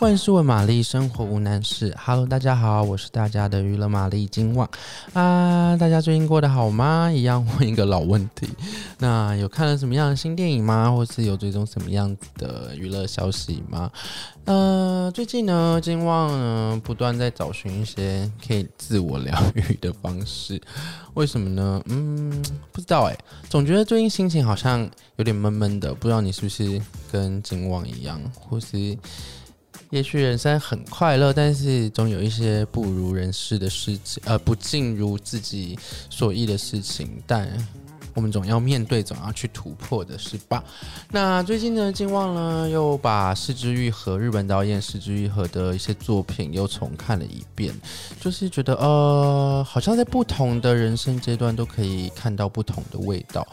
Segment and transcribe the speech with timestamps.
[0.00, 1.92] 万事问玛丽，生活无难事。
[1.98, 4.68] Hello，大家好，我是大家的娱乐玛丽金旺
[5.12, 5.76] 啊。
[5.76, 7.10] 大家最近过得好吗？
[7.10, 8.48] 一样问一个老问题。
[8.98, 10.88] 那有看了什么样的新电影吗？
[10.88, 13.90] 或是有追踪什么样子的娱乐消息吗？
[14.44, 20.60] 呃，最近呢，金旺呢不断在找寻一些可以自我疗愈的方式。
[21.14, 21.82] 为什么呢？
[21.86, 22.40] 嗯，
[22.70, 23.18] 不知道哎，
[23.48, 25.92] 总觉得最近心情好像有点闷闷的。
[25.92, 28.96] 不知道你是不是跟金旺一样，或是？
[29.90, 35.78] 也许人生很快乐，但是总有一些不如人事的事情，呃，不尽如自己
[36.10, 37.22] 所意的事情。
[37.26, 37.48] 但
[38.18, 40.64] 我们总要面对，总要去突破的，是吧？
[41.12, 47.72] 那最近呢，金旺呢又把是枝裕和日本导演是枝裕和的一些作品又重看了一遍，
[48.20, 53.46] 就是觉得呃，好像在不同的人生阶段都可以看到不同的味道。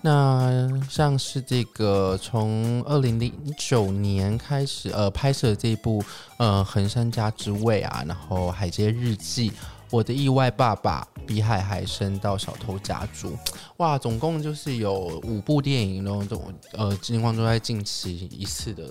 [0.00, 6.02] 那像是这个从二零零九年开始呃拍摄这一部
[6.38, 9.52] 呃横山家之味啊，然后海街日记、
[9.90, 13.36] 我的意外爸爸、比海还深到小偷家族，
[13.78, 16.40] 哇，总共就是有五部电影，然后都
[16.72, 18.88] 呃金光都在近期一次的。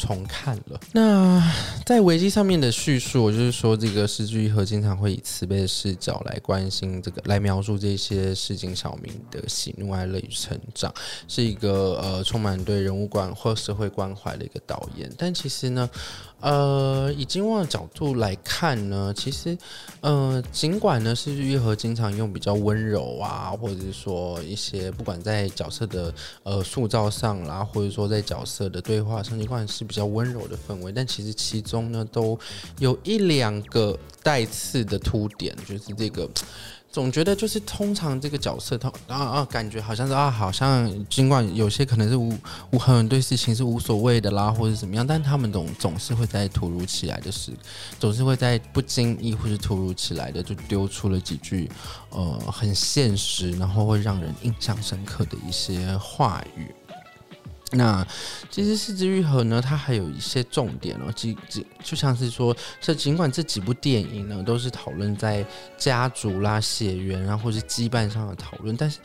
[0.00, 0.80] 重看了。
[0.92, 1.52] 那
[1.84, 10.90] 在维基上面的叙述，就是说这个是枝裕和经常会以慈悲的视角来关心这个，来描述这些市井小民的喜怒哀乐与成长，
[11.28, 15.12] 是一个呃充满对人物关或社会关怀的一个导演。
[15.18, 15.86] 但其实呢，
[16.40, 19.58] 呃，以金旺的角度来看呢，其实
[20.00, 29.84] 呃，尽管呢是玉和经常用比较温柔啊，或者是说一些不管在角色的呃塑造上啦，或者说在角色的对话上，尽管是。
[29.90, 32.38] 比较温柔的氛围，但其实其中呢，都
[32.78, 36.30] 有一两个带刺的凸点，就是这个
[36.92, 42.36] 总觉得就是通常这个角色他啊啊，感觉好像是啊，好像尽管有些可能是无
[42.72, 47.52] 无很多对事情是无所谓的啦，或者怎么样，但他们总总是会在突如其来的事，
[48.00, 51.70] 总是会在不经意或是突如其来的就丢出了几句
[52.10, 56.74] 呃很现实，然后会让人印象深刻的一些话语。
[57.72, 58.06] 那
[58.50, 65.44] 其实四肢愈合呢，它还有一些重点哦，就就就像是说，这尽管这几部电影呢都是讨论在
[65.78, 68.98] 家族啦、血缘啊，或是羁绊上的讨论，但是。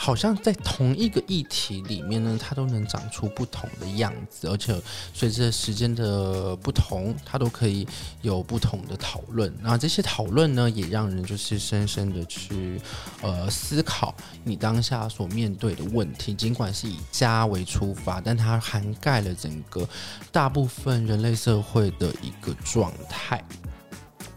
[0.00, 4.80] 好像在同一个议题里面呢，它都能长出不同的样子，而且
[5.12, 7.86] 随着时间的不同，它都可以
[8.22, 9.52] 有不同的讨论。
[9.60, 12.80] 那这些讨论呢，也让人就是深深的去
[13.22, 14.14] 呃思考
[14.44, 16.32] 你当下所面对的问题。
[16.32, 19.86] 尽管是以家为出发，但它涵盖了整个
[20.30, 23.44] 大部分人类社会的一个状态。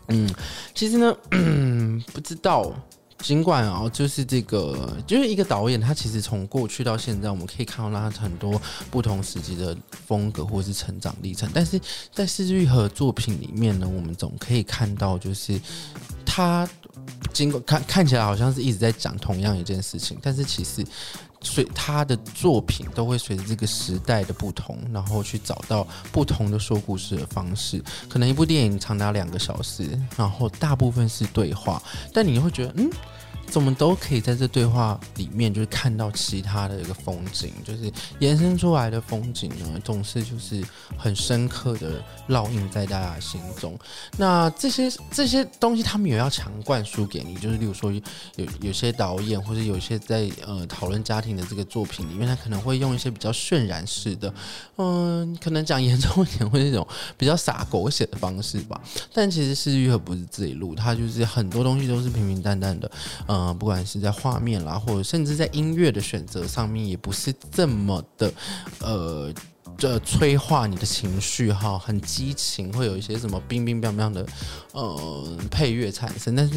[0.08, 0.28] 嗯，
[0.74, 2.74] 其实呢，嗯，不知道。
[3.22, 8.60] 尽管哦，就是这个，就是一个导演，他其实从过去到现在，我们可以看到他很多
[8.90, 9.78] 不同时期的
[10.08, 11.50] 风格或是成长历程。
[11.54, 11.80] 但是
[12.12, 15.60] 在是枝裕和作品里面呢，我们总可以看到，就是
[16.26, 16.68] 他
[17.32, 20.86] 经过看看起来好像是一直在讲同样一件事情，但是其实。
[21.42, 27.84] 所以他的作品都会随着这个时代的不同，然后去找到不同的说故事的方式。
[28.08, 31.82] 可能一部电影长达两个小时，然后大部分是对话，
[32.14, 32.90] 但你会觉得，嗯。
[33.48, 40.64] 怎么都可以在这对话里面，就是看到其他的一个风景，就是延伸出来的风景呢，总是就是
[40.98, 43.78] 很深刻的烙印在大家心中。
[44.18, 54.34] 那这些这些东西，他们也要强灌输给你，就是例如说有有些导演，或者有些在呃讨论家庭的这个作品里面，他可能会用一些比较渲染式的，
[54.78, 56.88] 嗯，可能讲严重一点，会是种
[57.18, 58.80] 比较洒狗血的方式吧。
[59.14, 62.92] 但其实是枝裕和不是这一路，他就是很多东西都是平平淡淡的，
[63.34, 68.34] 嗯，不管是在画面啦，或者甚至在音乐的选择上面，也不是这么的，
[68.82, 69.34] 呃，
[69.78, 74.26] 这催化你的情绪哈，很激情，会有一些什么冰冰冰冰的，
[74.74, 76.36] 呃，配乐产生。
[76.36, 76.54] 但是，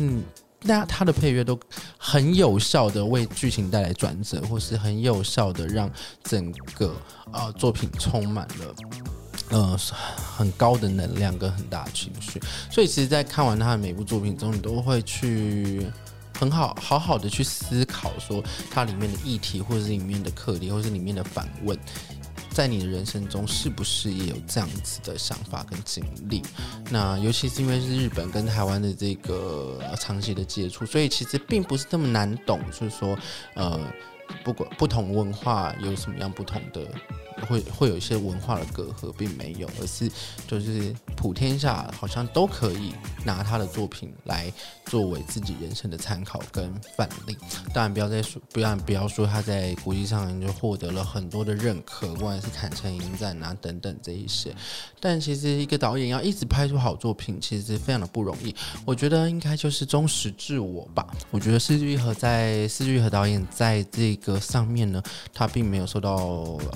[0.67, 1.57] 大家他的配乐都
[1.97, 5.89] 很有效的为剧情带来转折，或是很有效的让
[6.25, 6.93] 整个
[7.31, 8.75] 呃作品充满了，
[9.51, 9.79] 呃，
[10.37, 12.43] 很高的能量跟很大的情绪。
[12.69, 15.87] 所以，其实，在看完他的每部作品中，你都会去。
[16.39, 21.79] 很好，好好的去思考，说它里面的议题，或者是里面的课题，或者是里面的反问，
[22.51, 26.43] 在你的人生中是不是也有这样子的想法跟经历？
[26.91, 33.19] 那尤其是因为是日本跟台湾的这个长期的接触，所以其实并不是那么难懂，就是说，
[33.55, 33.81] 呃。
[34.43, 36.81] 不管不同文化有什么样不同的。
[37.49, 40.11] 会会有一些文化的隔阂，并没有，而是
[40.47, 42.95] 就是普天下好像都可以
[43.25, 44.53] 拿他的作品来
[44.87, 47.37] 作为自己人生的参考跟范例。
[47.73, 54.55] 当然，不要再说，不要不要说他在国际上就获得了很多的认可，不管是坦诚影展啊等等这一些。
[55.01, 58.55] 但其实一个导演要一直拍出好作品，其实非常的不容易。
[58.85, 61.07] 我觉得应该就是忠实自我吧。
[61.31, 65.03] 我觉得四句和在四句和导演在这个上面呢，
[65.33, 66.15] 他并没有受到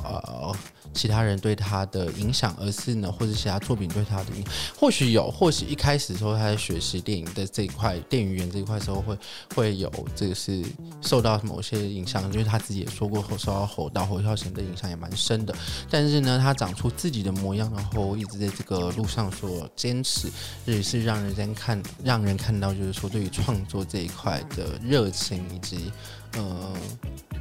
[0.04, 0.47] 呃。
[0.94, 9.18] 其他人对他的影响，而是呢，或者其他作品对他的影响，或许有，或许一开始的时候他在学习电影的这一块，电影员这一块时候会
[9.54, 10.64] 会有这个是
[11.02, 15.54] 受到某些影响，因为他自己也说过，受到侯导侯孝贤的影响也蛮深的。
[15.90, 20.28] 但是呢，他长出自己的模样，然后一直在这个路上所坚持，
[20.64, 25.92] 也是让人家看，让人看到，就是说对于创作这一块的热情，以及
[26.32, 26.72] 呃，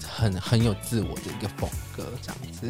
[0.06, 2.70] 很很有自我的一个风格，这样子。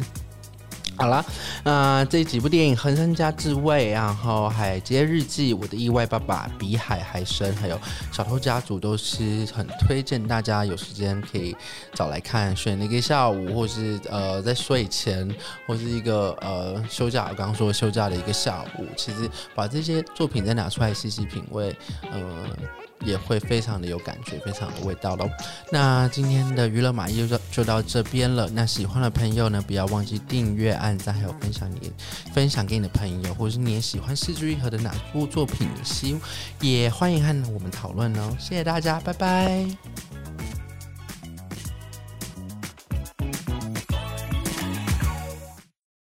[0.98, 1.24] 好了，
[1.62, 7.76] 那、这几部电影《横山家之味》，然后《海街日记》、《我的意外爸爸》、《比海还深》，还有
[8.10, 11.56] 《小偷家族》，都是很推荐大家有时间可以
[11.94, 15.32] 找来看，选一个下午，或是呃在睡前，
[15.68, 21.72] 或是一个呃休假，我刚刚说休假的一个下午，其实把这些作品再拿出来细细品味，
[22.10, 22.18] 呃。
[23.04, 25.28] 也会非常的有感觉，非常的味道喽。
[25.70, 28.48] 那今天的娱乐马艺就就到这边了。
[28.50, 31.92] 那喜欢的朋友呢，不要忘记订阅、按赞，还有分享你
[32.32, 36.18] 分享给你的朋友，或者是你也喜欢是枝裕和的哪部作品，希
[36.60, 38.34] 也欢迎和我们讨论哦。
[38.38, 40.07] 谢谢大家，拜拜。